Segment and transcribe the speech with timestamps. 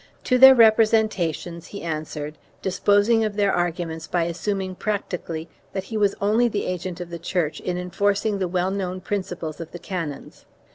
[0.23, 6.15] To their representations he answered, disposing of their arguments by assuming practically that he was
[6.19, 10.45] only the agent of the Church in enforcing the well known principles of the canons.